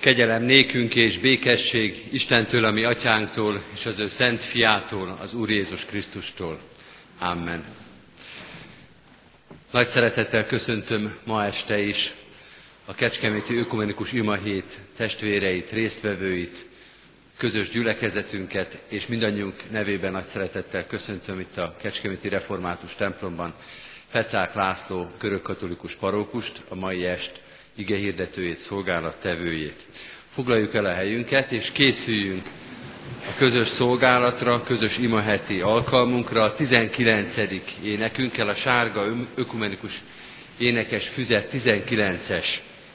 [0.00, 5.84] Kegyelem nékünk és békesség Istentől, ami atyánktól, és az ő szent fiától, az Úr Jézus
[5.84, 6.60] Krisztustól.
[7.18, 7.64] Amen.
[9.70, 12.14] Nagy szeretettel köszöntöm ma este is
[12.84, 16.66] a Kecskeméti Ökumenikus Imahét testvéreit, résztvevőit,
[17.36, 23.54] közös gyülekezetünket, és mindannyiunk nevében nagy szeretettel köszöntöm itt a Kecskeméti Református templomban
[24.08, 27.40] Fecák László körökkatolikus parókust, a mai est
[27.76, 29.86] igehirdetőjét, szolgálattevőjét.
[30.34, 32.46] Foglaljuk el a helyünket, és készüljünk
[33.28, 37.36] a közös szolgálatra, közös imaheti alkalmunkra, a 19.
[37.82, 40.02] énekünkkel, a sárga ökumenikus
[40.58, 42.46] énekes füzet 19-es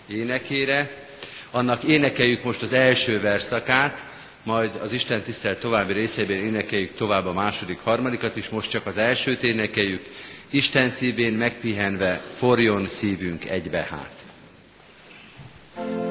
[0.08, 1.08] énekére.
[1.52, 4.04] Annak énekeljük most az első verszakát,
[4.44, 8.98] majd az Isten tisztelet további részében énekeljük tovább a második, harmadikat is, most csak az
[8.98, 10.06] elsőt énekeljük.
[10.50, 14.15] Isten szívén megpihenve forjon szívünk egybe hát.
[15.76, 16.05] Bye.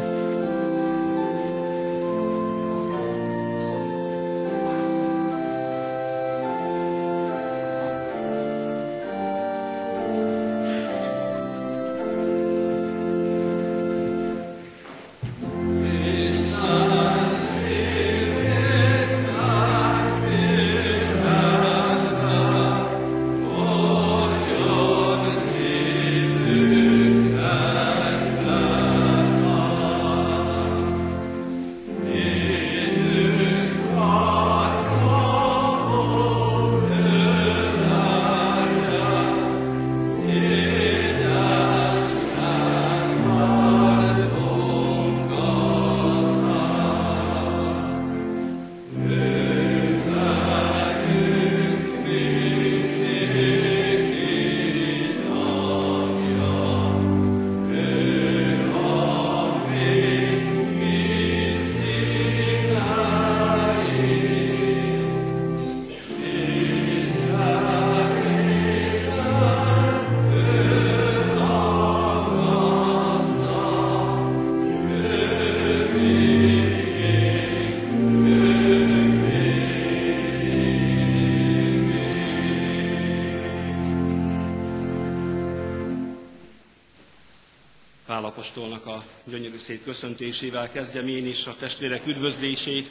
[88.25, 92.91] Apostolnak a gyönyörű szép köszöntésével kezdjem én is a testvérek üdvözlését.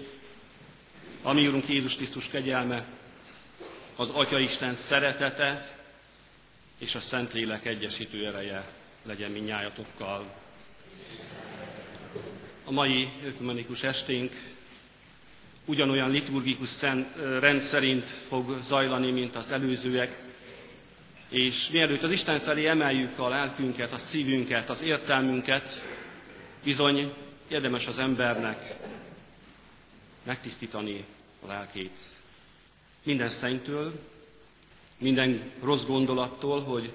[1.21, 2.85] Ami Úrunk Jézus Krisztus kegyelme,
[3.95, 5.77] az Atya Isten szeretete
[6.77, 8.71] és a Szentlélek egyesítő ereje
[9.03, 10.33] legyen minnyájatokkal.
[12.65, 14.31] A mai ökumenikus esténk
[15.65, 16.81] ugyanolyan liturgikus
[17.39, 20.32] rendszerint fog zajlani, mint az előzőek,
[21.33, 25.81] és mielőtt az Isten felé emeljük a lelkünket, a szívünket, az értelmünket,
[26.63, 27.13] bizony
[27.47, 28.75] érdemes az embernek
[30.23, 31.05] megtisztítani
[31.43, 31.97] a lelkét.
[33.03, 33.99] Minden szentől,
[34.97, 36.93] minden rossz gondolattól, hogy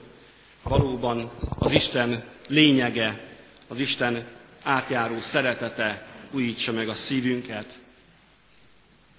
[0.63, 3.29] valóban az Isten lényege,
[3.69, 4.27] az Isten
[4.63, 7.79] átjáró szeretete újítsa meg a szívünket.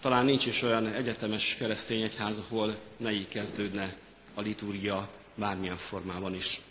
[0.02, 3.96] Talán nincs is olyan egyetemes keresztény egyház, ahol ne így kezdődne
[4.40, 6.62] a liturgia bármilyen formában is.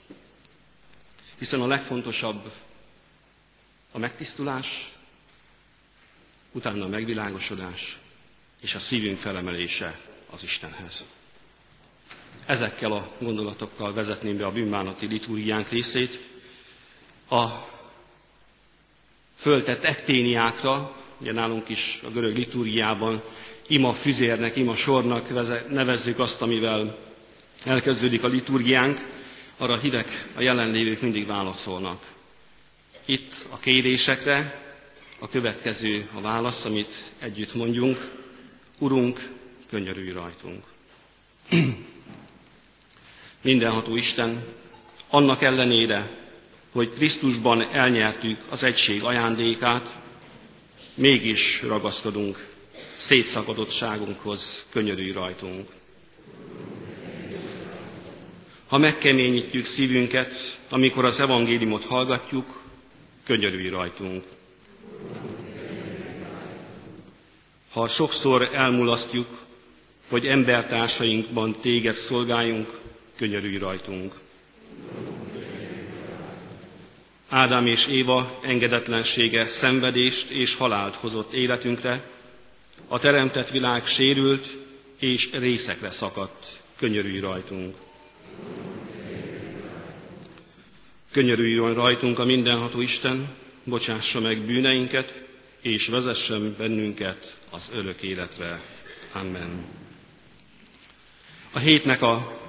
[1.38, 2.52] Hiszen a legfontosabb
[3.92, 4.92] a megtisztulás,
[6.52, 7.98] utána a megvilágosodás
[8.60, 11.04] és a szívünk felemelése az Istenhez.
[12.46, 16.28] Ezekkel a gondolatokkal vezetném be a bűnbánati liturgiánk részét.
[17.30, 17.46] A
[19.36, 23.22] föltett ekténiákra, ugye nálunk is a görög liturgiában
[23.66, 25.28] ima füzérnek, ima sornak
[25.70, 27.06] nevezzük azt, amivel
[27.64, 29.00] elkezdődik a liturgiánk,
[29.56, 32.02] arra a hívek, a jelenlévők mindig válaszolnak.
[33.04, 34.66] Itt a kérésekre
[35.18, 38.10] a következő a válasz, amit együtt mondjunk.
[38.78, 39.28] Urunk,
[39.70, 40.64] könyörülj rajtunk.
[43.42, 44.44] Mindenható Isten,
[45.08, 46.10] annak ellenére,
[46.72, 49.96] hogy Krisztusban elnyertük az egység ajándékát,
[50.94, 52.46] mégis ragaszkodunk
[52.96, 55.68] szétszakadottságunkhoz, könyörülj rajtunk.
[58.68, 62.62] Ha megkeményítjük szívünket, amikor az evangéliumot hallgatjuk,
[63.24, 64.24] könyörülj rajtunk.
[67.72, 69.26] Ha sokszor elmulasztjuk,
[70.08, 72.80] hogy embertársainkban téged szolgáljunk,
[73.16, 74.14] könyörülj rajtunk.
[77.28, 82.10] Ádám és Éva engedetlensége szenvedést és halált hozott életünkre,
[82.88, 84.56] a teremtett világ sérült
[84.98, 87.87] és részekre szakadt, könyörülj rajtunk.
[91.12, 93.28] Könyörüljön rajtunk a mindenható Isten,
[93.64, 95.22] bocsássa meg bűneinket,
[95.60, 98.60] és vezessen bennünket az örök életre.
[99.12, 99.64] Amen.
[101.52, 102.40] A hétnek a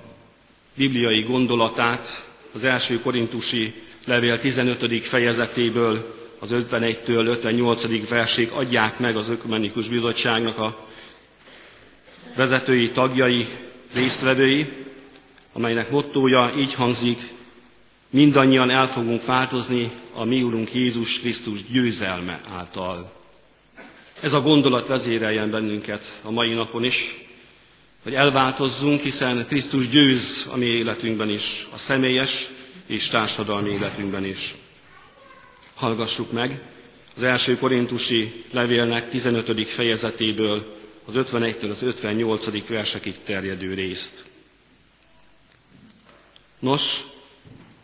[0.75, 3.73] bibliai gondolatát az első korintusi
[4.05, 5.03] levél 15.
[5.03, 8.09] fejezetéből az 51-től 58.
[8.09, 10.87] verség adják meg az Ökumenikus Bizottságnak a
[12.35, 13.47] vezetői, tagjai,
[13.93, 14.69] résztvevői,
[15.53, 17.19] amelynek mottója így hangzik,
[18.09, 23.11] mindannyian el fogunk változni a mi Úrunk Jézus Krisztus győzelme által.
[24.21, 27.27] Ez a gondolat vezéreljen bennünket a mai napon is,
[28.03, 32.49] hogy elváltozzunk, hiszen Krisztus győz a mi életünkben is, a személyes
[32.85, 34.55] és társadalmi életünkben is.
[35.73, 36.61] Hallgassuk meg
[37.15, 39.69] az első korintusi levélnek 15.
[39.69, 42.67] fejezetéből az 51-től az 58.
[42.67, 44.25] versekig terjedő részt.
[46.59, 47.03] Nos,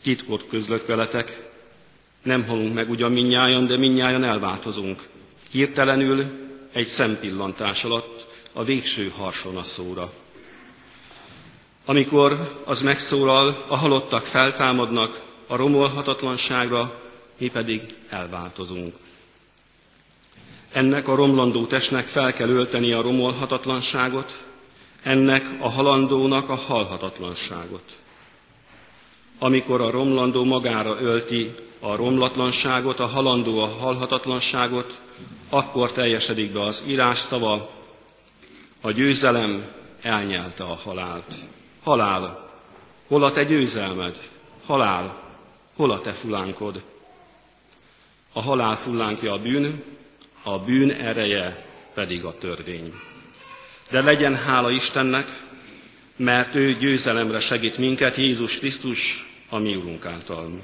[0.05, 1.49] titkot közlök veletek,
[2.23, 5.07] nem halunk meg ugyan minnyájan, de minnyájan elváltozunk.
[5.51, 6.25] Hirtelenül
[6.73, 10.11] egy szempillantás alatt a végső harsona szóra.
[11.85, 17.01] Amikor az megszólal, a halottak feltámadnak a romolhatatlanságra,
[17.37, 18.95] mi pedig elváltozunk.
[20.71, 24.43] Ennek a romlandó testnek fel kell ölteni a romolhatatlanságot,
[25.03, 28.03] ennek a halandónak a halhatatlanságot.
[29.39, 34.99] Amikor a romlandó magára ölti a romlatlanságot, a halandó a halhatatlanságot,
[35.49, 37.69] akkor teljesedik be az írás szava,
[38.81, 39.65] a győzelem
[40.01, 41.33] elnyelte a halált.
[41.83, 42.49] Halál,
[43.07, 44.29] hol a te győzelmed?
[44.65, 45.21] Halál,
[45.75, 46.83] hol a te fulánkod?
[48.33, 49.83] A halál fullánkja a bűn,
[50.43, 52.93] a bűn ereje pedig a törvény.
[53.89, 55.44] De legyen hála Istennek,
[56.15, 60.61] mert ő győzelemre segít minket Jézus Krisztus, a mi Urunk által.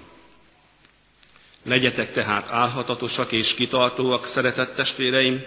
[1.63, 5.43] Legyetek tehát álhatatosak és kitartóak, szeretett testvéreim,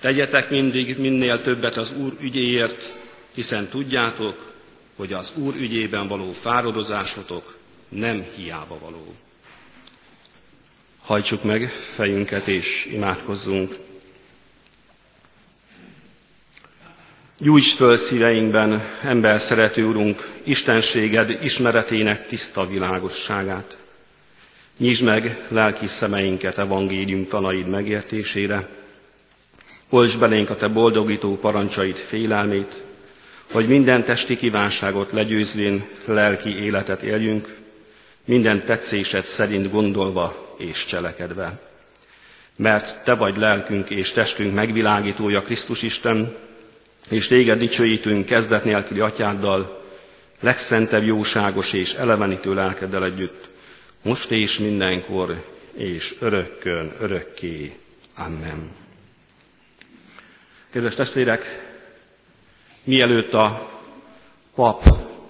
[0.00, 2.92] tegyetek mindig minél többet az Úr ügyéért,
[3.34, 4.52] hiszen tudjátok,
[4.96, 7.58] hogy az Úr ügyében való fáradozásotok
[7.88, 9.14] nem hiába való.
[11.02, 13.76] Hajtsuk meg fejünket és imádkozzunk.
[17.42, 23.76] Gyújts föl szíveinkben, ember szerető Urunk, Istenséged ismeretének tiszta világosságát.
[24.78, 28.68] Nyisd meg lelki szemeinket evangélium tanaid megértésére.
[29.88, 32.82] Olts belénk a Te boldogító parancsaid félelmét,
[33.52, 37.56] hogy minden testi kívánságot legyőzvén lelki életet éljünk,
[38.24, 41.60] minden tetszésed szerint gondolva és cselekedve.
[42.56, 46.48] Mert Te vagy lelkünk és testünk megvilágítója Krisztus Isten,
[47.10, 49.82] és téged dicsőítünk kezdet nélküli atyáddal,
[50.40, 53.48] legszentebb jóságos és elevenítő lelkeddel együtt,
[54.02, 57.76] most és mindenkor, és örökkön, örökké.
[58.16, 58.70] Amen.
[60.70, 61.44] Kedves testvérek,
[62.84, 63.70] mielőtt a
[64.54, 64.82] pap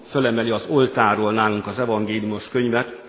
[0.09, 2.99] fölemeli az oltáról nálunk az evangéliumos könyvet,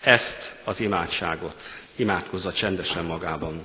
[0.00, 1.56] ezt az imádságot
[1.96, 3.62] imádkozza csendesen magában.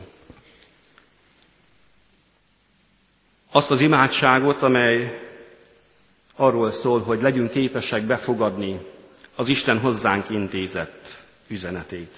[3.52, 5.20] Azt az imádságot, amely
[6.36, 8.80] arról szól, hogy legyünk képesek befogadni
[9.36, 12.16] az Isten hozzánk intézett üzenetét.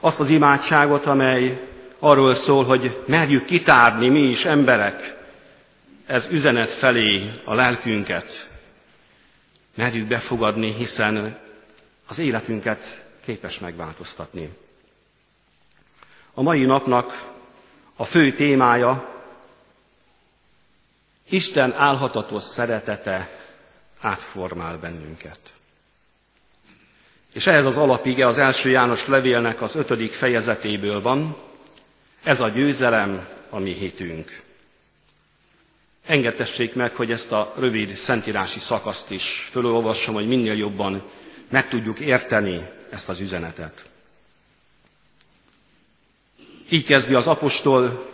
[0.00, 1.68] Azt az imádságot, amely
[1.98, 5.16] arról szól, hogy merjük kitárni mi is emberek
[6.06, 8.48] ez üzenet felé a lelkünket,
[9.74, 11.38] merjük befogadni, hiszen
[12.08, 14.50] az életünket képes megváltoztatni.
[16.34, 17.32] A mai napnak
[17.96, 19.17] a fő témája
[21.28, 23.30] Isten álhatatos szeretete
[24.00, 25.40] átformál bennünket.
[27.32, 31.36] És ehhez az alapige az első János levélnek az ötödik fejezetéből van,
[32.22, 34.42] ez a győzelem, a mi hitünk.
[36.06, 41.02] Engedtessék meg, hogy ezt a rövid szentírási szakaszt is fölolvassam, hogy minél jobban
[41.48, 43.84] meg tudjuk érteni ezt az üzenetet.
[46.68, 48.07] Így kezdi az apostol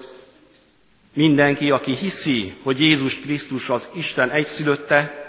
[1.14, 5.24] Mindenki, aki hiszi, hogy Jézus Krisztus az Isten egyszülötte,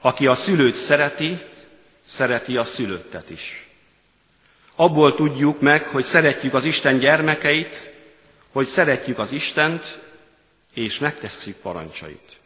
[0.00, 1.38] aki a szülőt szereti,
[2.04, 3.68] szereti a szülöttet is.
[4.74, 7.92] Abból tudjuk meg, hogy szeretjük az Isten gyermekeit,
[8.52, 9.98] hogy szeretjük az Istent,
[10.74, 12.38] és megtesszük parancsait.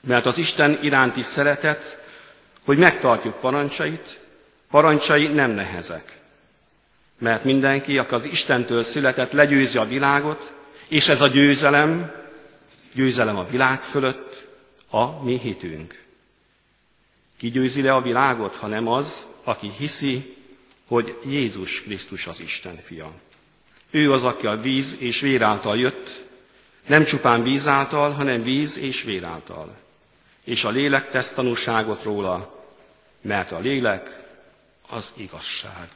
[0.00, 1.98] Mert az Isten iránti szeretet,
[2.64, 4.20] hogy megtartjuk parancsait,
[4.70, 6.16] parancsai nem nehezek.
[7.18, 10.52] Mert mindenki, aki az Istentől született, legyőzi a világot,
[10.88, 12.12] és ez a győzelem,
[12.92, 14.46] győzelem a világ fölött,
[14.90, 16.02] a mi hitünk.
[17.36, 20.36] Ki győzi le a világot, hanem az, aki hiszi,
[20.86, 23.12] hogy Jézus Krisztus az Isten fia.
[23.90, 26.26] Ő az, aki a víz és vér által jött,
[26.86, 29.76] nem csupán víz által, hanem víz és vér által.
[30.44, 32.64] És a lélek tesz tanúságot róla,
[33.20, 34.24] mert a lélek
[34.88, 35.88] az igazság.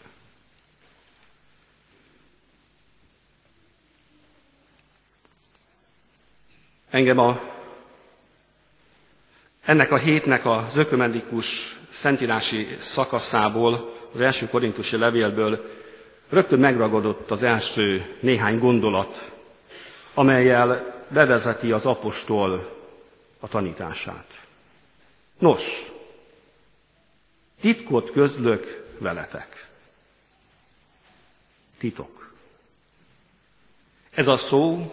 [6.92, 7.40] Engem a,
[9.64, 15.70] ennek a hétnek az ökumenikus szentírási szakaszából, az első korintusi levélből
[16.28, 19.32] rögtön megragadott az első néhány gondolat,
[20.14, 22.78] amelyel bevezeti az apostol
[23.40, 24.40] a tanítását.
[25.38, 25.92] Nos,
[27.60, 29.68] titkot közlök veletek.
[31.78, 32.32] Titok.
[34.10, 34.92] Ez a szó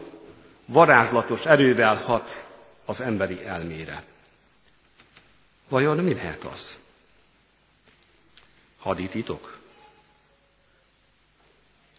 [0.70, 2.48] varázslatos erővel hat
[2.86, 4.04] az emberi elmére.
[5.68, 6.78] Vajon mi lehet az?
[8.78, 9.58] Hadi titok?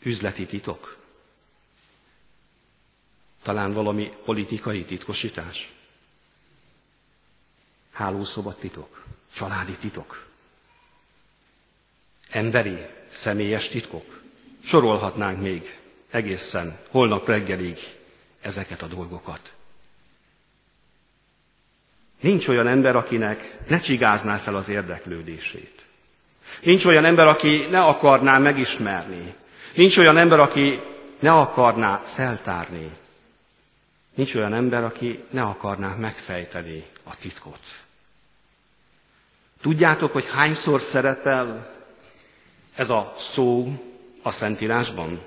[0.02, 0.96] Üzleti titok?
[3.42, 5.72] Talán valami politikai titkosítás?
[7.92, 9.04] Hálószobat titok?
[9.34, 10.26] Családi titok?
[12.30, 14.22] Emberi, személyes titkok?
[14.64, 15.78] Sorolhatnánk még
[16.10, 17.99] egészen holnap reggelig
[18.40, 19.52] ezeket a dolgokat.
[22.20, 25.84] Nincs olyan ember, akinek ne csigázná fel az érdeklődését.
[26.62, 29.34] Nincs olyan ember, aki ne akarná megismerni.
[29.74, 30.80] Nincs olyan ember, aki
[31.18, 32.90] ne akarná feltárni.
[34.14, 37.60] Nincs olyan ember, aki ne akarná megfejteni a titkot.
[39.60, 41.74] Tudjátok, hogy hányszor szerepel
[42.74, 43.78] ez a szó
[44.22, 45.20] a Szentírásban?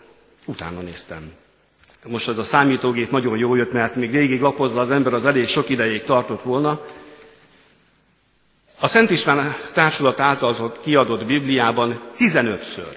[0.45, 1.33] Utána néztem.
[2.03, 5.47] Most az a számítógép nagyon jó jött, mert még végig lapozva az ember az elég
[5.47, 6.81] sok ideig tartott volna.
[8.79, 12.95] A Szent István Társulat által kiadott Bibliában 15-ször.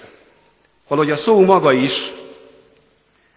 [0.87, 2.11] Valahogy a szó maga is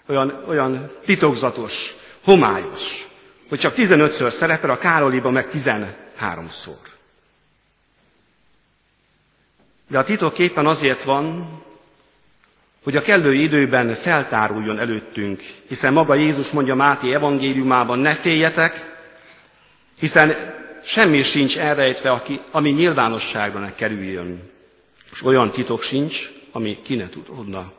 [0.07, 3.09] olyan, olyan titokzatos, homályos,
[3.49, 6.89] hogy csak 15-ször szerepel, a Károliban meg 13-szor.
[9.89, 11.49] De a titok éppen azért van,
[12.83, 18.99] hogy a kellő időben feltáruljon előttünk, hiszen maga Jézus mondja Máté evangéliumában, ne féljetek,
[19.99, 20.37] hiszen
[20.85, 24.51] semmi sincs elrejtve, aki, ami nyilvánosságra ne kerüljön,
[25.13, 27.73] és olyan titok sincs, ami ki ne tudna.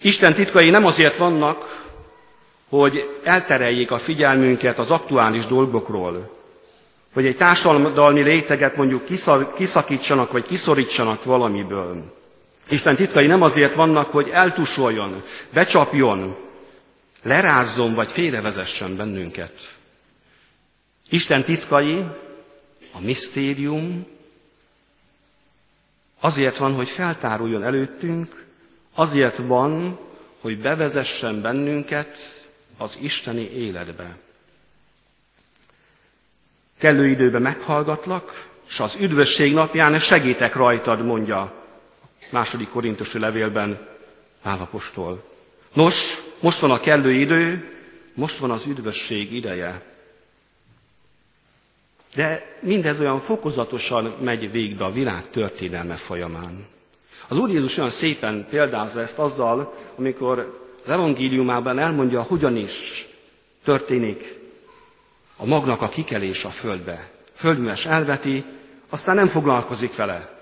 [0.00, 1.84] Isten titkai nem azért vannak,
[2.68, 6.34] hogy eltereljék a figyelmünket az aktuális dolgokról,
[7.12, 9.04] hogy egy társadalmi réteget mondjuk
[9.56, 12.15] kiszakítsanak, vagy kiszorítsanak valamiből,
[12.68, 16.36] Isten titkai nem azért vannak, hogy eltusoljon, becsapjon,
[17.22, 19.74] lerázzon vagy félrevezessen bennünket.
[21.08, 22.04] Isten titkai,
[22.92, 24.06] a misztérium
[26.20, 28.44] azért van, hogy feltáruljon előttünk,
[28.94, 29.98] azért van,
[30.40, 32.42] hogy bevezessen bennünket
[32.76, 34.16] az isteni életbe.
[36.78, 41.55] Kellő időben meghallgatlak, és az üdvösség napján segítek rajtad, mondja
[42.30, 43.86] második korintusi levélben
[44.42, 45.24] állapostól.
[45.72, 47.70] Nos, most van a kellő idő,
[48.14, 49.82] most van az üdvösség ideje.
[52.14, 56.66] De mindez olyan fokozatosan megy végbe a világ történelme folyamán.
[57.28, 63.06] Az Úr Jézus olyan szépen példázza ezt azzal, amikor az evangéliumában elmondja, hogyan is
[63.64, 64.38] történik
[65.36, 67.10] a magnak a kikelés a földbe.
[67.32, 68.44] Földműves elveti,
[68.88, 70.35] aztán nem foglalkozik vele.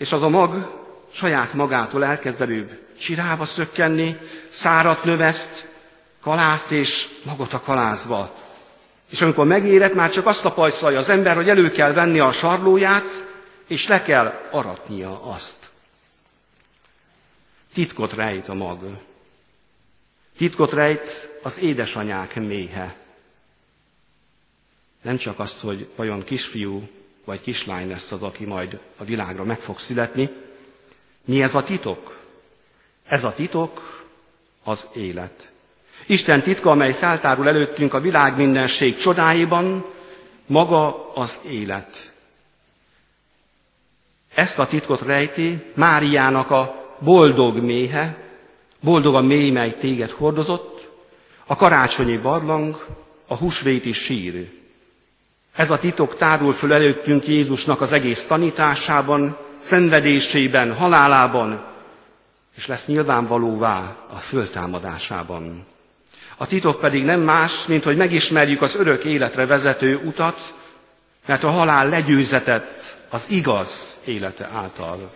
[0.00, 0.80] És az a mag
[1.12, 4.16] saját magától elkezd előbb csirába szökkenni,
[4.48, 5.68] szárat növeszt,
[6.20, 8.34] kalászt és magot a kalázba.
[9.10, 13.04] És amikor megérett, már csak azt tapasztalja az ember, hogy elő kell venni a sarlóját,
[13.66, 15.70] és le kell aratnia azt.
[17.74, 18.80] Titkot rejt a mag.
[20.36, 22.94] Titkot rejt az édesanyák méhe.
[25.02, 26.88] Nem csak azt, hogy vajon kisfiú
[27.30, 30.30] vagy kislány lesz az, aki majd a világra meg fog születni.
[31.24, 32.18] Mi ez a titok?
[33.06, 34.02] Ez a titok
[34.64, 35.48] az élet.
[36.06, 39.84] Isten titka, amely feltárul előttünk a világ mindenség csodáiban,
[40.46, 42.12] maga az élet.
[44.34, 48.16] Ezt a titkot rejti Máriának a boldog méhe,
[48.80, 50.90] boldog a mély, mely téged hordozott,
[51.46, 52.86] a karácsonyi barlang,
[53.26, 54.59] a húsvéti sír.
[55.60, 61.64] Ez a titok tárul föl előttünk Jézusnak az egész tanításában, szenvedésében, halálában,
[62.56, 65.66] és lesz nyilvánvalóvá a föltámadásában.
[66.36, 70.54] A titok pedig nem más, mint hogy megismerjük az örök életre vezető utat,
[71.26, 75.12] mert a halál legyőzetett, az igaz élete által.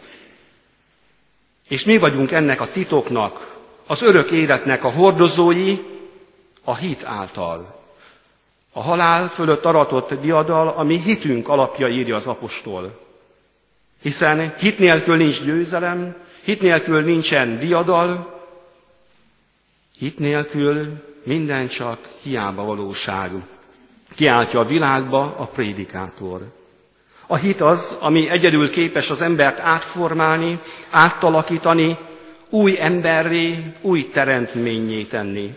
[1.68, 5.78] És mi vagyunk ennek a titoknak, az örök életnek a hordozói
[6.64, 7.83] a hit által.
[8.76, 13.00] A halál fölött aratott diadal, ami hitünk alapja írja az apostol.
[14.02, 18.40] Hiszen hit nélkül nincs győzelem, hit nélkül nincsen diadal,
[19.98, 23.30] hit nélkül minden csak hiába valóság.
[24.14, 26.40] Kiáltja a világba a prédikátor.
[27.26, 31.98] A hit az, ami egyedül képes az embert átformálni, áttalakítani,
[32.50, 35.54] új emberré, új teremtményé tenni.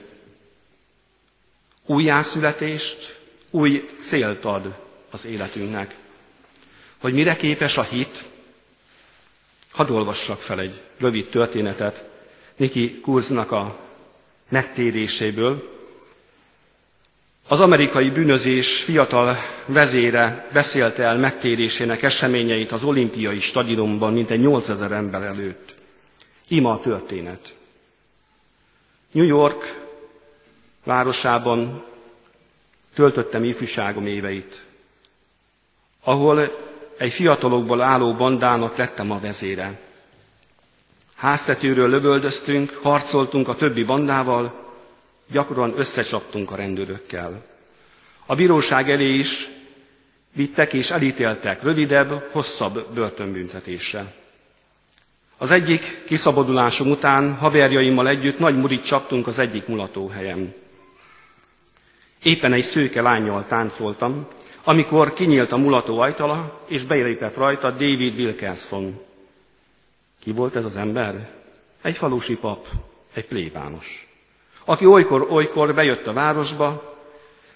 [1.90, 4.76] Újjászületést, új célt ad
[5.12, 5.96] az életünknek.
[6.98, 8.24] Hogy mire képes a hit,
[9.72, 12.10] hadd olvassak fel egy rövid történetet
[12.56, 13.80] Niki Kurznak a
[14.50, 15.76] megtéréséből.
[17.48, 25.24] Az amerikai bűnözés fiatal vezére beszélte el megtérésének eseményeit az olimpiai stadionban mintegy 8000 ember
[25.24, 25.74] előtt.
[26.48, 27.56] Ima a történet.
[29.12, 29.87] New York
[30.88, 31.84] városában
[32.94, 34.64] töltöttem ifjúságom éveit,
[36.04, 36.50] ahol
[36.98, 39.80] egy fiatalokból álló bandának lettem a vezére.
[41.16, 44.66] Háztetőről lövöldöztünk, harcoltunk a többi bandával,
[45.32, 47.46] gyakran összecsaptunk a rendőrökkel.
[48.26, 49.50] A bíróság elé is
[50.34, 54.14] vittek és elítéltek rövidebb, hosszabb börtönbüntetésre.
[55.38, 60.54] Az egyik kiszabadulásom után haverjaimmal együtt nagy murit csaptunk az egyik mulatóhelyen.
[62.28, 64.28] Éppen egy szőke lányjal táncoltam,
[64.64, 69.00] amikor kinyílt a mulató ajtala, és belépett rajta David Wilkerson.
[70.20, 71.30] Ki volt ez az ember?
[71.82, 72.68] Egy falusi pap,
[73.14, 74.08] egy plébános,
[74.66, 76.98] aki olykor-olykor bejött a városba,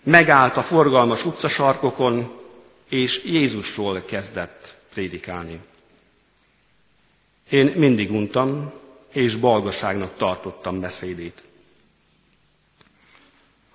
[0.03, 2.31] megállt a forgalmas utcasarkokon,
[2.89, 5.59] és Jézusról kezdett prédikálni.
[7.49, 8.71] Én mindig untam,
[9.11, 11.43] és balgaságnak tartottam beszédét.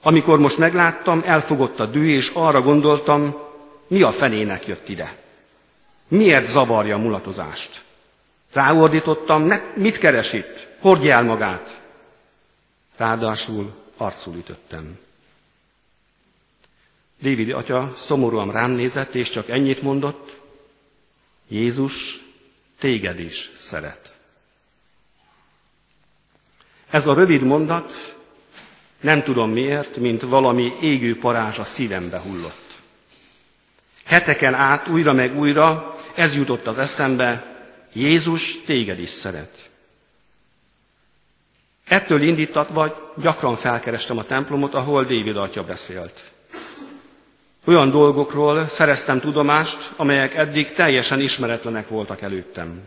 [0.03, 3.37] Amikor most megláttam, elfogott a dű, és arra gondoltam,
[3.87, 5.17] mi a fenének jött ide.
[6.09, 7.85] Miért zavarja a mulatozást?
[8.53, 10.69] Ráordítottam, ne, mit keres itt?
[10.81, 11.81] Hordja el magát.
[12.97, 14.99] Ráadásul arcul ütöttem.
[17.23, 20.41] David atya szomorúan rám nézett, és csak ennyit mondott,
[21.49, 22.25] Jézus
[22.79, 24.15] téged is szeret.
[26.91, 28.16] Ez a rövid mondat
[29.01, 32.79] nem tudom miért, mint valami égő parázs a szívembe hullott.
[34.07, 37.55] Heteken át újra meg újra ez jutott az eszembe,
[37.93, 39.69] Jézus téged is szeret.
[41.89, 46.23] Ettől indítatva gyakran felkerestem a templomot, ahol David atya beszélt.
[47.65, 52.81] Olyan dolgokról szereztem tudomást, amelyek eddig teljesen ismeretlenek voltak előttem.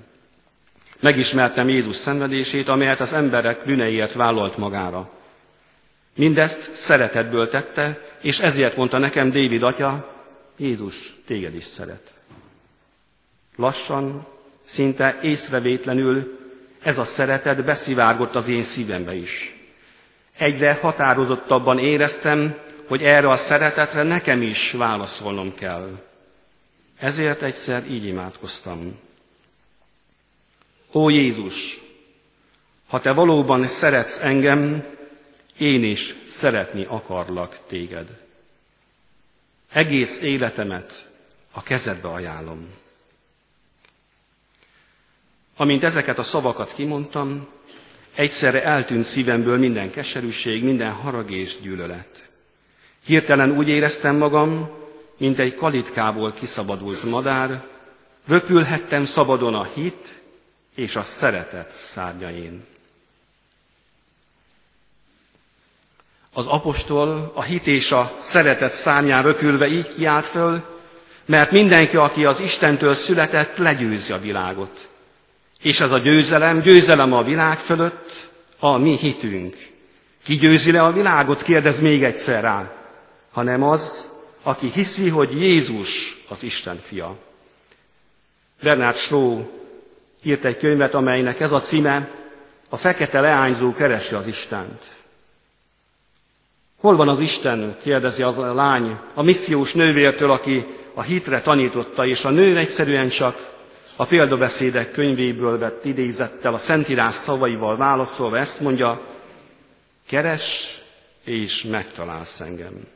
[1.00, 5.19] Megismertem Jézus szenvedését, amelyet az emberek bűneiért vállalt magára.
[6.20, 10.16] Mindezt szeretetből tette, és ezért mondta nekem David atya,
[10.58, 12.14] Jézus téged is szeret.
[13.56, 14.28] Lassan,
[14.66, 16.40] szinte észrevétlenül
[16.82, 19.56] ez a szeretet beszivárgott az én szívembe is.
[20.38, 26.00] Egyre határozottabban éreztem, hogy erre a szeretetre nekem is válaszolnom kell.
[26.98, 29.00] Ezért egyszer így imádkoztam.
[30.92, 31.80] Ó Jézus,
[32.88, 34.98] ha te valóban szeretsz engem,
[35.60, 38.08] én is szeretni akarlak téged.
[39.72, 41.10] Egész életemet
[41.52, 42.68] a kezedbe ajánlom.
[45.56, 47.48] Amint ezeket a szavakat kimondtam,
[48.16, 52.30] egyszerre eltűnt szívemből minden keserűség, minden harag és gyűlölet.
[53.06, 54.70] Hirtelen úgy éreztem magam,
[55.18, 57.68] mint egy kalitkából kiszabadult madár,
[58.28, 60.22] röpülhettem szabadon a hit
[60.76, 62.66] és a szeretet szárnyain.
[66.34, 70.64] Az apostol a hit és a szeretet szárnyán röpülve így kiált föl,
[71.26, 74.88] mert mindenki, aki az Istentől született, legyőzi a világot.
[75.62, 79.56] És ez a győzelem, győzelem a világ fölött, a mi hitünk.
[80.24, 82.72] Ki győzi le a világot, kérdez még egyszer rá,
[83.32, 84.10] hanem az,
[84.44, 87.16] aki hiszi, hogy Jézus az Isten fia.
[88.62, 89.46] Bernard Shaw
[90.24, 92.10] írt egy könyvet, amelynek ez a címe,
[92.70, 94.99] a fekete leányzó keresi az Istent.
[96.80, 97.78] Hol van az Isten?
[97.82, 103.10] kérdezi az a lány a missziós nővértől, aki a hitre tanította, és a nő egyszerűen
[103.10, 103.52] csak
[103.96, 109.02] a példabeszédek könyvéből vett idézettel, a Szentírás szavaival válaszolva ezt mondja,
[110.08, 110.82] keres
[111.24, 112.88] és megtalálsz engem.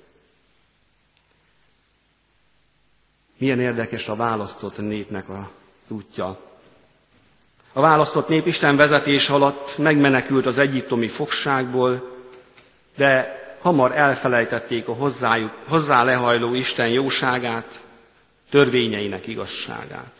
[3.38, 5.50] Milyen érdekes a választott népnek a
[5.88, 6.40] útja.
[7.74, 12.18] A választott nép Isten vezetés alatt megmenekült az egyiptomi fogságból,
[12.96, 17.84] de hamar elfelejtették a hozzájuk, hozzá lehajló Isten jóságát,
[18.50, 20.14] törvényeinek igazságát.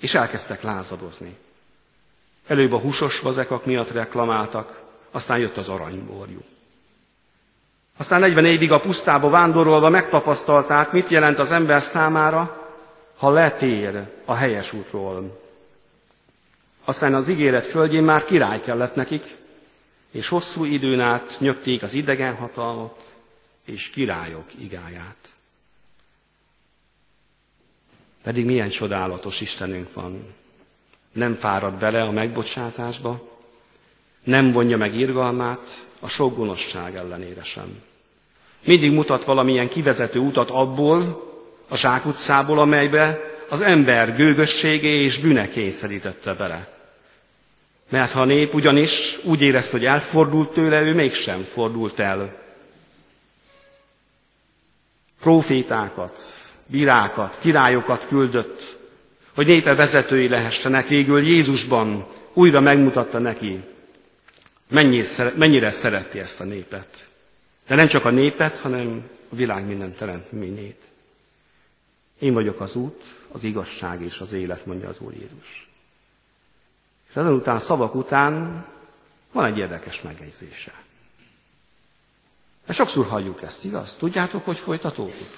[0.00, 1.36] És elkezdtek lázadozni.
[2.46, 6.40] Előbb a húsos vazekak miatt reklamáltak, aztán jött az aranyborjú.
[7.96, 12.68] Aztán 40 évig a pusztába vándorolva megtapasztalták, mit jelent az ember számára,
[13.16, 15.40] ha letér a helyes útról.
[16.84, 19.35] Aztán az ígéret földjén már király kellett nekik,
[20.16, 23.14] és hosszú időn át nyögték az idegen hatalmat
[23.64, 25.16] és királyok igáját.
[28.22, 30.34] Pedig milyen csodálatos Istenünk van.
[31.12, 33.38] Nem fárad bele a megbocsátásba,
[34.24, 37.82] nem vonja meg irgalmát, a sok gonoszság ellenére sem.
[38.64, 41.24] Mindig mutat valamilyen kivezető utat abból,
[41.68, 46.75] a zsákutcából, amelybe az ember gőgösségé és bűne kényszerítette bele.
[47.88, 52.44] Mert ha a nép ugyanis úgy érezte, hogy elfordult tőle, ő mégsem fordult el.
[55.20, 56.18] Profétákat,
[56.66, 58.76] bírákat, királyokat küldött,
[59.34, 63.60] hogy népe vezetői lehessenek, végül Jézusban újra megmutatta neki,
[65.34, 67.06] mennyire szereti ezt a népet.
[67.66, 70.82] De nem csak a népet, hanem a világ minden teremtményét.
[72.18, 75.68] Én vagyok az út, az igazság és az élet, mondja az Úr Jézus.
[77.08, 78.66] És után, szavak után
[79.32, 80.72] van egy érdekes megjegyzése.
[82.66, 83.94] Mert sokszor halljuk ezt, igaz?
[83.94, 85.30] Tudjátok, hogy folytatódik?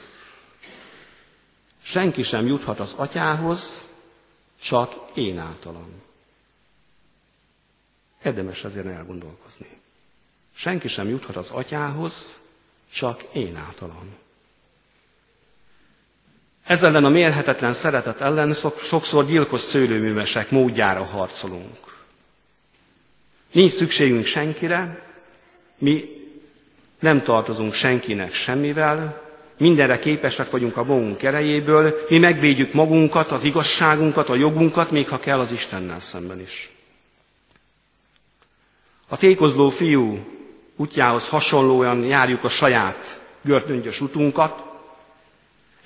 [1.82, 3.84] Senki sem juthat az atyához,
[4.60, 6.02] csak én általam.
[8.24, 9.80] Érdemes azért elgondolkozni.
[10.54, 12.40] Senki sem juthat az atyához,
[12.92, 14.14] csak én általam.
[16.68, 21.76] Ez ellen a mérhetetlen szeretet ellen sokszor gyilkos szőlőművesek módjára harcolunk.
[23.52, 25.02] Nincs szükségünk senkire,
[25.78, 26.04] mi
[27.00, 29.20] nem tartozunk senkinek semmivel,
[29.56, 35.18] mindenre képesek vagyunk a magunk erejéből, mi megvédjük magunkat, az igazságunkat, a jogunkat, még ha
[35.18, 36.70] kell az Istennel szemben is.
[39.08, 40.18] A tékozló fiú
[40.76, 44.67] útjához hasonlóan járjuk a saját görtöngyös utunkat,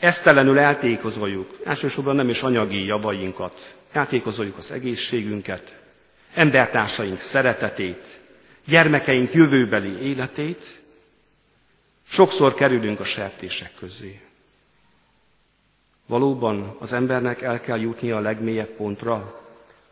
[0.03, 5.79] Esztelenül eltékozoljuk, elsősorban nem is anyagi javainkat, eltékozoljuk az egészségünket,
[6.35, 8.21] embertársaink szeretetét,
[8.65, 10.81] gyermekeink jövőbeli életét,
[12.09, 14.21] sokszor kerülünk a sertések közé.
[16.07, 19.41] Valóban az embernek el kell jutni a legmélyebb pontra,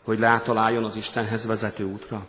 [0.02, 2.26] hogy látaláljon az Istenhez vezető útra.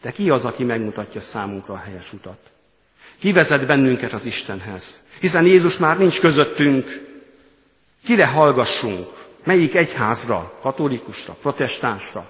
[0.00, 2.50] De ki az, aki megmutatja számunkra a helyes utat?
[3.18, 5.04] Ki vezet bennünket az Istenhez?
[5.20, 7.04] Hiszen Jézus már nincs közöttünk.
[8.04, 9.06] Kire hallgassunk?
[9.44, 10.58] Melyik egyházra?
[10.62, 11.36] Katolikusra?
[11.40, 12.26] Protestánsra?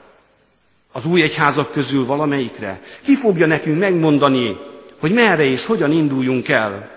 [0.92, 2.82] Az új egyházak közül valamelyikre?
[3.04, 4.56] Ki fogja nekünk megmondani,
[5.00, 6.90] hogy merre és hogyan induljunk el?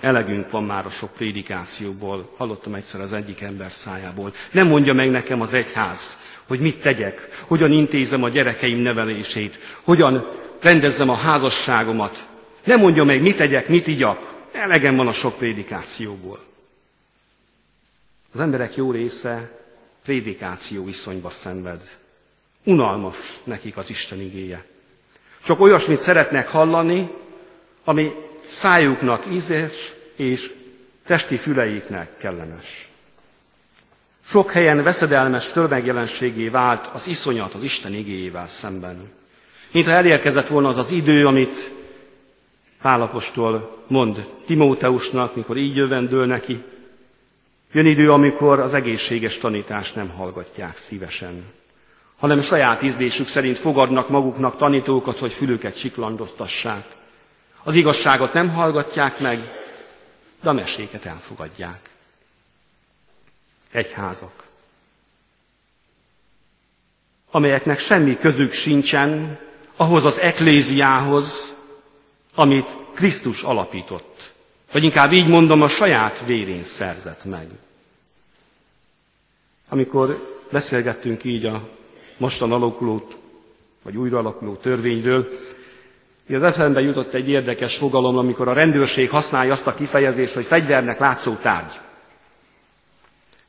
[0.00, 4.32] Elegünk van már a sok prédikációból, hallottam egyszer az egyik ember szájából.
[4.50, 10.26] Nem mondja meg nekem az egyház, hogy mit tegyek, hogyan intézem a gyerekeim nevelését, hogyan
[10.60, 12.28] rendezzem a házasságomat.
[12.64, 14.31] Nem mondja meg, mit tegyek, mit igyak.
[14.52, 16.38] Elegem van a sok prédikációból.
[18.32, 19.58] Az emberek jó része
[20.02, 21.80] prédikáció viszonyba szenved.
[22.64, 24.64] Unalmas nekik az Isten igéje.
[25.44, 27.10] Csak olyasmit szeretnek hallani,
[27.84, 28.12] ami
[28.50, 30.54] szájuknak ízes és
[31.06, 32.88] testi füleiknek kellemes.
[34.26, 39.12] Sok helyen veszedelmes törvegjelenségé vált az iszonyat az Isten igéjével szemben.
[39.72, 41.70] Mintha elérkezett volna az az idő, amit
[42.82, 46.62] Pálapostól mond Timóteusnak, mikor így jövendől neki,
[47.72, 51.44] jön idő, amikor az egészséges tanítást nem hallgatják szívesen,
[52.18, 56.86] hanem saját ízlésük szerint fogadnak maguknak tanítókat, hogy fülüket csiklandoztassák.
[57.62, 59.38] Az igazságot nem hallgatják meg,
[60.42, 61.90] de a meséket elfogadják.
[63.72, 64.42] Egyházak,
[67.30, 69.38] amelyeknek semmi közük sincsen
[69.76, 71.51] ahhoz az ekléziához,
[72.34, 74.32] amit Krisztus alapított.
[74.72, 77.48] Vagy inkább így mondom, a saját vérén szerzett meg.
[79.68, 81.68] Amikor beszélgettünk így a
[82.16, 83.06] mostan alakuló,
[83.82, 85.28] vagy újra alakuló törvényről,
[86.28, 90.98] az eszembe jutott egy érdekes fogalom, amikor a rendőrség használja azt a kifejezést, hogy fegyvernek
[90.98, 91.80] látszó tárgy.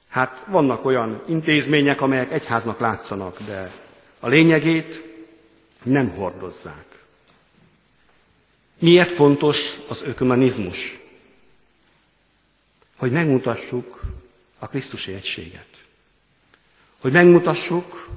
[0.09, 3.71] Hát vannak olyan intézmények, amelyek egyháznak látszanak, de
[4.19, 5.03] a lényegét
[5.83, 6.85] nem hordozzák.
[8.83, 11.03] Miért fontos az ökumenizmus?
[13.03, 14.01] hogy megmutassuk
[14.59, 15.65] a Krisztusi egységet.
[17.01, 18.07] Hogy megmutassuk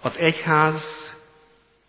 [0.00, 1.12] az egyház,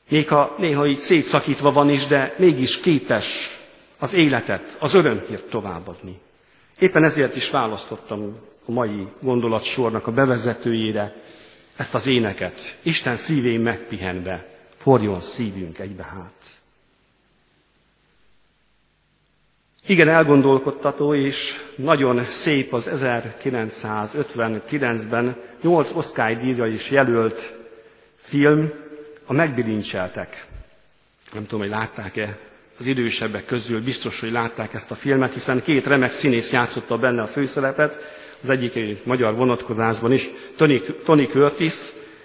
[0.10, 3.60] még ha néha így szétszakítva van is, de mégis képes
[3.98, 6.20] az életet, az örömhírt továbbadni.
[6.80, 11.16] Éppen ezért is választottam a mai gondolatsornak a bevezetőjére
[11.76, 12.78] ezt az éneket.
[12.82, 16.59] Isten szívén megpihenve, forjon szívünk egybe hát.
[19.90, 27.56] Igen, elgondolkodtató és nagyon szép az 1959-ben 8 Oscar díjra is jelölt
[28.18, 28.72] film,
[29.26, 30.46] a Megbilincseltek.
[31.34, 32.38] Nem tudom, hogy látták-e
[32.80, 37.22] az idősebbek közül, biztos, hogy látták ezt a filmet, hiszen két remek színész játszotta benne
[37.22, 37.98] a főszerepet,
[38.44, 41.74] az egyik egy magyar vonatkozásban is, Tony, Tony Curtis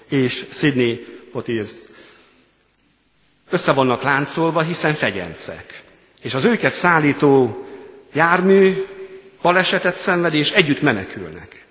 [0.09, 1.71] és Sidney Poitiers.
[3.51, 5.84] Össze vannak láncolva, hiszen fegyencek.
[6.25, 7.65] És az őket szállító
[8.13, 8.85] jármű
[9.43, 11.65] balesetet szenved, és együtt menekülnek.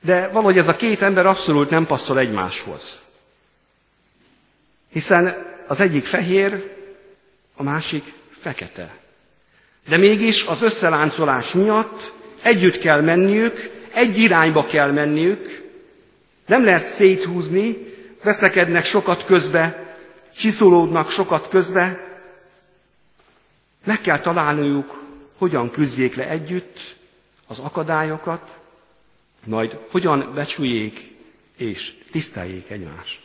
[0.00, 3.00] De valahogy ez a két ember abszolút nem passzol egymáshoz.
[4.92, 6.70] Hiszen az egyik fehér,
[7.56, 8.96] a másik fekete.
[9.88, 15.62] De mégis az összeláncolás miatt együtt kell menniük, egy irányba kell menniük,
[16.46, 17.76] nem lehet széthúzni,
[18.22, 19.94] veszekednek sokat közbe,
[20.36, 22.09] csiszolódnak sokat közbe,
[23.84, 25.02] meg kell találniuk,
[25.38, 26.96] hogyan küzdjék le együtt
[27.46, 28.60] az akadályokat,
[29.44, 31.16] majd hogyan becsüljék
[31.56, 33.20] és tiszteljék egymást.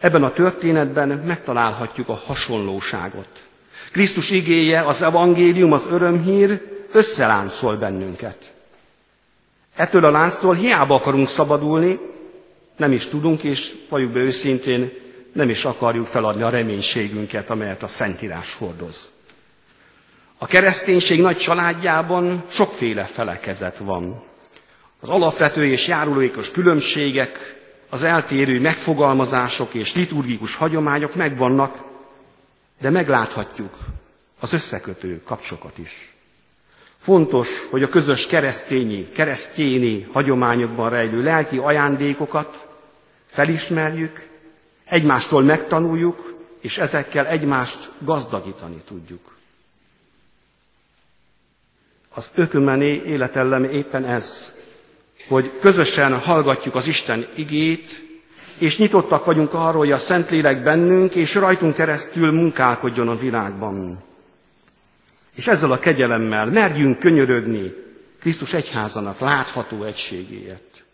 [0.00, 3.46] Ebben a történetben megtalálhatjuk a hasonlóságot.
[3.92, 8.54] Krisztus igéje, az evangélium, az örömhír összeláncol bennünket.
[9.76, 11.98] Ettől a lánctól hiába akarunk szabadulni,
[12.76, 14.92] nem is tudunk, és valljuk be őszintén,
[15.38, 19.10] nem is akarjuk feladni a reménységünket, amelyet a Szentírás hordoz.
[20.38, 24.22] A kereszténység nagy családjában sokféle felekezet van.
[25.00, 27.56] Az alapvető és járulékos különbségek,
[27.90, 31.76] az eltérő megfogalmazások és liturgikus hagyományok megvannak,
[32.80, 33.76] de megláthatjuk
[34.40, 36.12] az összekötő kapcsokat is.
[36.98, 42.66] Fontos, hogy a közös keresztényi, keresztjéni hagyományokban rejlő lelki ajándékokat
[43.26, 44.27] felismerjük,
[44.88, 49.36] egymástól megtanuljuk, és ezekkel egymást gazdagítani tudjuk.
[52.14, 54.52] Az ökömené életellem éppen ez,
[55.28, 58.06] hogy közösen hallgatjuk az Isten igét,
[58.58, 63.98] és nyitottak vagyunk arról, hogy a Szentlélek bennünk és rajtunk keresztül munkálkodjon a világban.
[65.34, 67.72] És ezzel a kegyelemmel merjünk könyörögni
[68.20, 70.84] Krisztus egyházanak látható egységéért.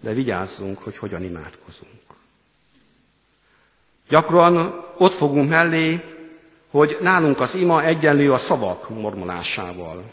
[0.00, 2.01] De vigyázzunk, hogy hogyan imádkozunk.
[4.12, 6.00] Gyakran ott fogunk mellé,
[6.70, 10.04] hogy nálunk az ima egyenlő a szavak mormolásával.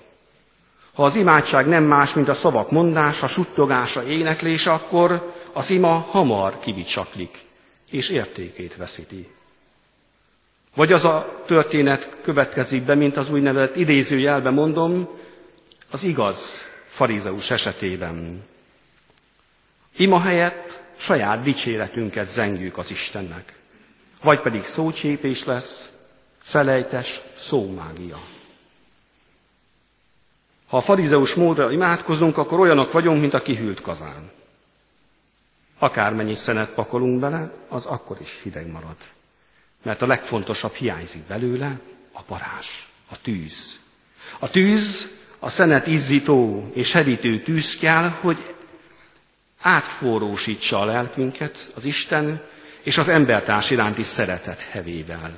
[0.93, 6.59] Ha az imádság nem más, mint a szavak mondása, suttogása, éneklése, akkor az ima hamar
[6.59, 7.45] kivicsaklik,
[7.89, 9.27] és értékét veszíti.
[10.75, 15.09] Vagy az a történet következik be, mint az úgynevezett idézőjelbe mondom,
[15.91, 18.43] az igaz farizeus esetében.
[19.97, 23.57] Ima helyett saját dicséretünket zengjük az Istennek.
[24.21, 25.91] Vagy pedig szócsépés lesz,
[26.37, 28.19] felejtes szómágia.
[30.67, 34.31] Ha a farizeus módra imádkozunk, akkor olyanok vagyunk, mint a kihűlt kazán.
[35.79, 38.95] Akármennyi szenet pakolunk bele, az akkor is hideg marad.
[39.83, 41.79] Mert a legfontosabb hiányzik belőle,
[42.11, 42.67] a parázs,
[43.11, 43.79] a tűz.
[44.39, 48.55] A tűz, a szenet izzító és hevítő tűz kell, hogy
[49.61, 52.41] átforrósítsa a lelkünket az Isten
[52.83, 55.37] és az embertárs iránti szeretet hevével.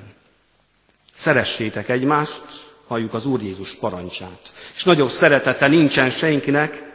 [1.16, 2.44] Szeressétek egymást,
[2.88, 4.54] halljuk az Úr Jézus parancsát.
[4.76, 6.90] És nagyobb szeretete nincsen senkinek,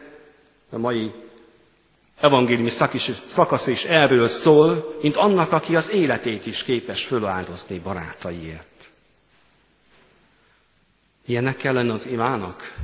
[0.70, 1.12] a mai
[2.20, 2.70] evangéliumi
[3.28, 8.90] szakasz is erről szól, mint annak, aki az életét is képes föláldozni barátaiért.
[11.26, 12.74] Ilyennek kell lenni az imának?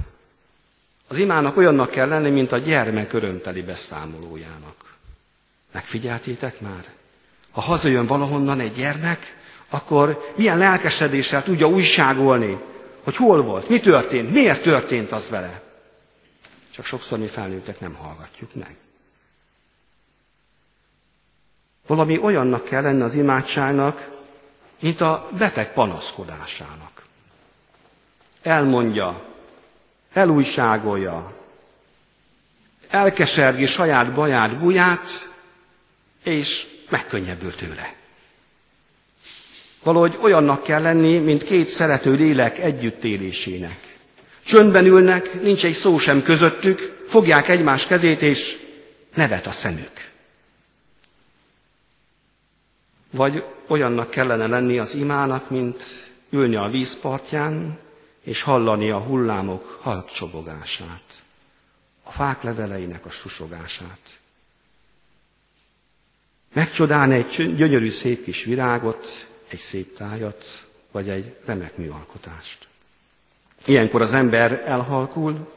[1.09, 4.97] Az imának olyannak kell lenni, mint a gyermek örömteli beszámolójának.
[5.73, 6.85] Megfigyeltétek már?
[7.53, 9.37] Ha hazajön valahonnan egy gyermek,
[9.69, 12.59] akkor milyen lelkesedéssel tudja újságolni
[13.03, 15.63] hogy hol volt, mi történt, miért történt az vele.
[16.71, 18.77] Csak sokszor mi felnőttek nem hallgatjuk meg.
[21.87, 24.11] Valami olyannak kell lenni az imádságnak,
[24.81, 27.03] mint a beteg panaszkodásának.
[28.43, 29.25] Elmondja,
[30.13, 31.33] elújságolja,
[32.89, 35.31] elkesergi saját baját, buját,
[36.23, 37.95] és megkönnyebbül tőle.
[39.83, 43.97] Valahogy olyannak kell lenni, mint két szerető lélek együttélésének.
[44.45, 48.59] Csöndben ülnek, nincs egy szó sem közöttük, fogják egymás kezét, és
[49.15, 50.11] nevet a szemük.
[53.11, 55.83] Vagy olyannak kellene lenni az imának, mint
[56.31, 57.79] ülni a vízpartján,
[58.23, 61.05] és hallani a hullámok halk csobogását,
[62.03, 64.21] a fák leveleinek a susogását.
[66.53, 72.69] Megcsodálni egy gyönyörű szép kis virágot, egy szép tájat, vagy egy remek műalkotást.
[73.65, 75.53] Ilyenkor az ember elhalkul,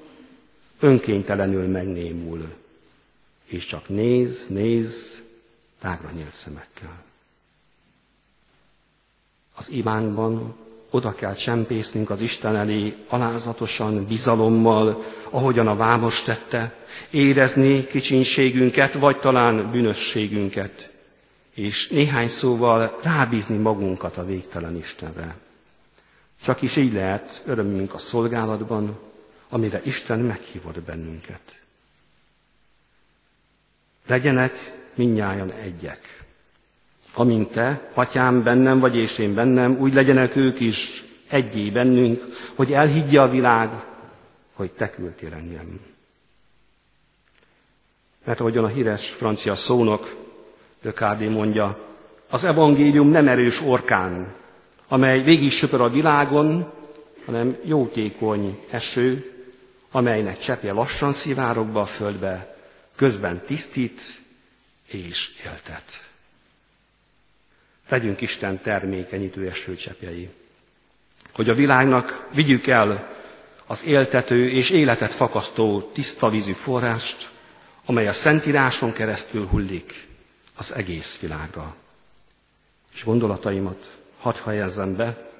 [0.79, 2.53] önkénytelenül megnémul,
[3.45, 5.21] és csak néz, néz,
[5.79, 7.03] tágra nyílt szemekkel.
[9.55, 10.55] Az imánkban
[10.95, 16.73] oda kell csempésznünk az Isten elé alázatosan, bizalommal, ahogyan a vámos tette,
[17.09, 20.89] érezni kicsinségünket, vagy talán bűnösségünket,
[21.53, 25.35] és néhány szóval rábízni magunkat a végtelen Istenre.
[26.43, 28.99] Csak is így lehet örömünk a szolgálatban,
[29.49, 31.41] amire Isten meghívott bennünket.
[34.07, 34.53] Legyenek
[34.93, 36.14] minnyáján egyek.
[37.15, 42.25] Amint te, atyám bennem vagy és én bennem, úgy legyenek ők is egyé bennünk,
[42.55, 43.69] hogy elhiggye a világ,
[44.55, 45.79] hogy te küldtél engem.
[48.23, 50.23] Mert ahogyan a híres francia szónok,
[50.81, 51.79] Lökádé mondja,
[52.29, 54.33] az evangélium nem erős orkán,
[54.87, 56.71] amely végig söpör a világon,
[57.25, 59.31] hanem jótékony eső,
[59.91, 62.57] amelynek cseppje lassan szivárog be a földbe,
[62.95, 64.21] közben tisztít
[64.87, 66.04] és éltet.
[67.89, 70.29] Legyünk Isten termékenyítő esőcsepjei,
[71.33, 73.13] hogy a világnak vigyük el
[73.65, 77.29] az éltető és életet fakasztó tiszta vízű forrást,
[77.85, 80.07] amely a Szentíráson keresztül hullik
[80.55, 81.75] az egész világra.
[82.93, 85.31] És gondolataimat hadd helyezzem be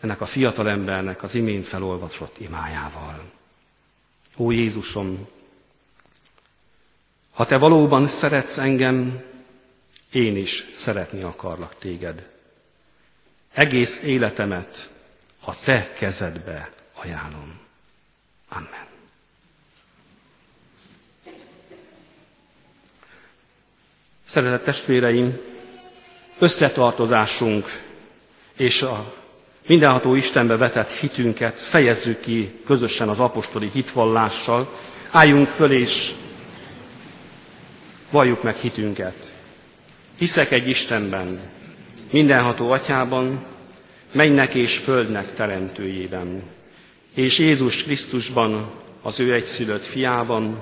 [0.00, 3.30] ennek a fiatal embernek az imént felolvasott imájával.
[4.36, 5.28] Ó Jézusom,
[7.32, 9.22] ha te valóban szeretsz engem,
[10.12, 12.26] én is szeretni akarlak téged.
[13.52, 14.90] Egész életemet
[15.44, 17.60] a te kezedbe ajánlom.
[18.48, 18.86] Amen.
[24.28, 25.40] Szeretett testvéreim,
[26.38, 27.82] összetartozásunk
[28.56, 29.14] és a
[29.66, 34.78] mindenható Istenbe vetett hitünket fejezzük ki közösen az apostoli hitvallással.
[35.10, 36.14] Álljunk föl és
[38.10, 39.31] valljuk meg hitünket.
[40.22, 41.40] Hiszek egy Istenben,
[42.10, 43.44] mindenható atyában,
[44.12, 46.42] mennek és földnek teremtőjében,
[47.14, 48.70] és Jézus Krisztusban,
[49.02, 50.58] az ő egyszülött fiában,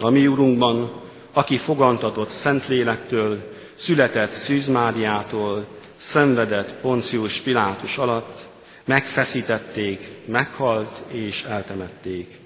[0.00, 0.92] a mi Urunkban,
[1.32, 8.40] aki fogantatott Szentlélektől, született Szűz Máriától, szenvedett Poncius Pilátus alatt,
[8.84, 12.38] megfeszítették, meghalt és eltemették.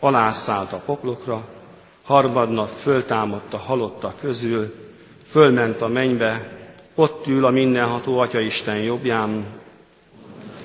[0.00, 1.48] Alászállt a poklokra,
[2.02, 4.88] harmadnap föltámadt a halottak közül,
[5.30, 6.58] fölment a mennybe,
[6.94, 9.46] ott ül a mindenható Atya Isten jobbján,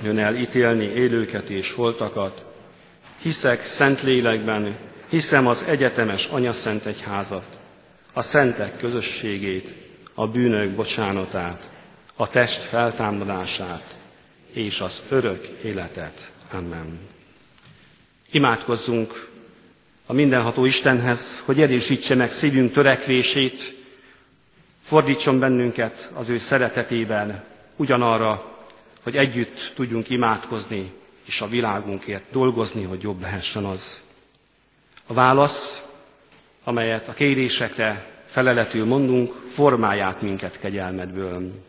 [0.03, 2.43] jön el ítélni élőket és holtakat.
[3.21, 4.75] Hiszek szent lélekben,
[5.09, 7.59] hiszem az egyetemes Szent Egyházat,
[8.13, 9.67] a szentek közösségét,
[10.13, 11.69] a bűnök bocsánatát,
[12.15, 13.95] a test feltámadását
[14.53, 16.31] és az örök életet.
[16.51, 16.99] Amen.
[18.31, 19.29] Imádkozzunk
[20.05, 23.75] a mindenható Istenhez, hogy erősítse meg szívünk törekvését,
[24.85, 27.43] fordítson bennünket az ő szeretetében
[27.75, 28.57] ugyanarra,
[29.03, 30.91] hogy együtt tudjunk imádkozni,
[31.25, 34.01] és a világunkért dolgozni, hogy jobb lehessen az.
[35.07, 35.83] A válasz,
[36.63, 41.63] amelyet a kérésekre feleletül mondunk, formáját minket kegyelmedből.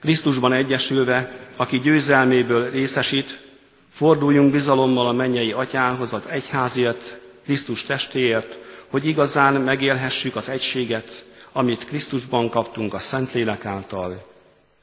[0.00, 3.48] Krisztusban egyesülve, aki győzelméből részesít,
[3.92, 8.58] forduljunk bizalommal a mennyei atyához, az egyházért, Krisztus testéért,
[8.90, 14.28] hogy igazán megélhessük az egységet, amit Krisztusban kaptunk a Szentlélek által,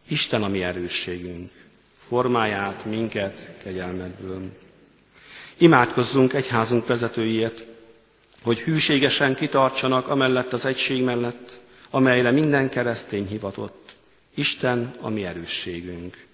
[0.07, 1.49] Isten a mi erősségünk,
[2.07, 4.41] formáját minket kegyelmedből.
[5.57, 7.63] Imádkozzunk egyházunk vezetőiért,
[8.43, 13.95] hogy hűségesen kitartsanak amellett az egység mellett, amelyre minden keresztény hivatott.
[14.35, 16.25] Isten a mi erősségünk.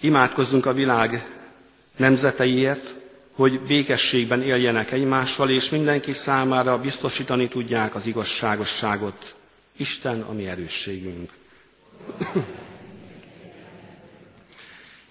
[0.00, 1.38] Imádkozzunk a világ
[1.96, 2.94] nemzeteiért,
[3.40, 9.34] hogy békességben éljenek egymással, és mindenki számára biztosítani tudják az igazságosságot.
[9.76, 11.30] Isten a mi erősségünk.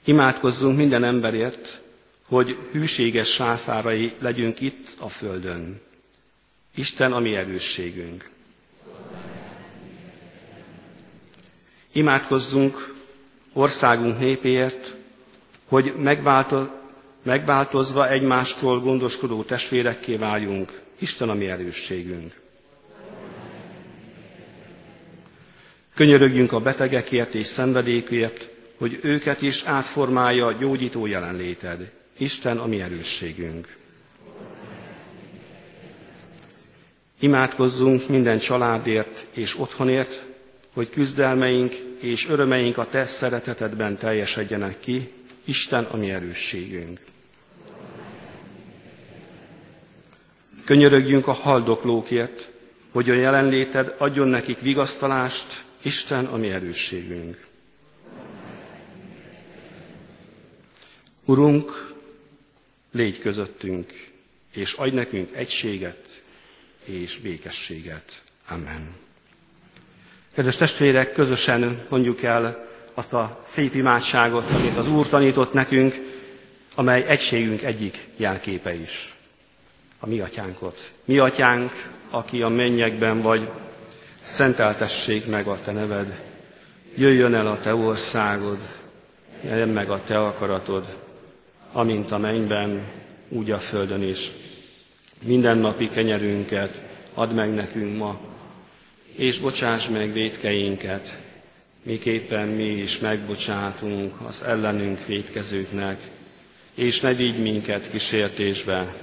[0.03, 1.81] Imádkozzunk minden emberért,
[2.27, 5.81] hogy hűséges sáfárai legyünk itt a Földön.
[6.75, 8.29] Isten a mi erősségünk.
[11.91, 12.93] Imádkozzunk
[13.53, 14.93] országunk népéért,
[15.67, 15.93] hogy
[17.23, 20.81] megváltozva egymástól gondoskodó testvérekké váljunk.
[20.99, 22.39] Isten a mi erősségünk.
[25.93, 31.91] Könyörögjünk a betegekért és szenvedékért, hogy őket is átformálja a gyógyító jelenléted.
[32.17, 33.77] Isten a mi erősségünk.
[37.19, 40.25] Imádkozzunk minden családért és otthonért,
[40.73, 45.11] hogy küzdelmeink és örömeink a Te szeretetedben teljesedjenek ki,
[45.49, 46.99] Isten a mi erősségünk.
[50.65, 52.51] Könyörögjünk a haldoklókért,
[52.91, 57.45] hogy a jelenléted adjon nekik vigasztalást, Isten a mi erősségünk.
[61.25, 61.93] Urunk,
[62.91, 64.07] légy közöttünk,
[64.51, 66.21] és adj nekünk egységet
[66.85, 68.23] és békességet.
[68.47, 68.95] Amen.
[70.33, 72.67] Kedves testvérek, közösen mondjuk el
[72.99, 75.93] azt a szép imádságot, amit az Úr tanított nekünk,
[76.75, 79.15] amely egységünk egyik jelképe is.
[79.99, 80.91] A mi atyánkot.
[81.05, 81.71] Mi atyánk,
[82.09, 83.49] aki a mennyekben vagy,
[84.23, 86.23] szenteltessék meg a te neved,
[86.95, 88.57] jöjjön el a te országod,
[89.43, 90.95] jöjjön meg a te akaratod,
[91.71, 92.81] amint a mennyben,
[93.29, 94.31] úgy a földön is.
[95.23, 96.81] Minden napi kenyerünket
[97.13, 98.19] add meg nekünk ma,
[99.15, 101.17] és bocsáss meg védkeinket,
[101.89, 106.01] miképpen mi is megbocsátunk az ellenünk védkezőknek,
[106.75, 108.95] és ne vigy minket kísértésbe,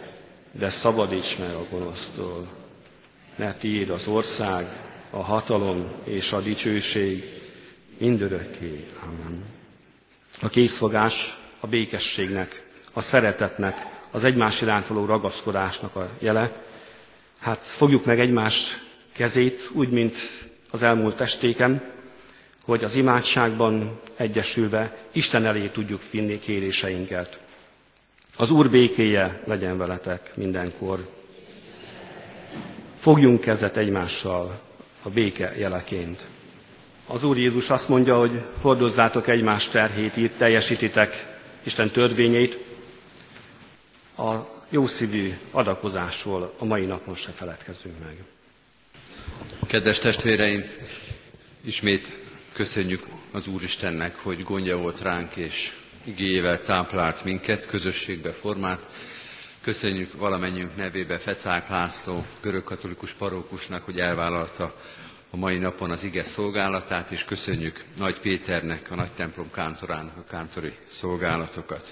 [0.53, 2.47] de szabadíts meg a gonosztól.
[3.37, 4.67] Mert tiéd az ország,
[5.11, 7.25] a hatalom és a dicsőség
[7.99, 8.85] mindörökké.
[9.03, 9.45] Amen.
[10.41, 13.77] A készfogás a békességnek, a szeretetnek,
[14.11, 16.53] az egymás iránt való ragaszkodásnak a jele.
[17.39, 18.79] Hát fogjuk meg egymás
[19.13, 20.17] kezét, úgy, mint
[20.71, 21.95] az elmúlt estéken,
[22.67, 27.39] hogy az imádságban egyesülve Isten elé tudjuk vinni kéréseinket.
[28.37, 31.09] Az Úr békéje legyen veletek mindenkor.
[32.99, 34.61] Fogjunk kezet egymással
[35.03, 36.21] a béke jeleként.
[37.07, 42.59] Az Úr Jézus azt mondja, hogy hordozzátok egymás terhét, itt teljesítitek Isten törvényeit.
[44.17, 44.35] A
[44.69, 48.17] jószívű adakozásról a mai napon se feledkezzünk meg.
[49.67, 50.63] Kedves testvéreim,
[51.65, 52.26] ismét
[52.57, 55.73] köszönjük az Úristennek, hogy gondja volt ránk, és
[56.05, 58.87] igéjével táplált minket, közösségbe formált.
[59.61, 64.75] Köszönjük valamennyiünk nevébe Fecák László, görögkatolikus parókusnak, hogy elvállalta
[65.31, 70.25] a mai napon az ige szolgálatát, és köszönjük Nagy Péternek, a Nagy Templom kántorának a
[70.31, 71.85] kántori szolgálatokat.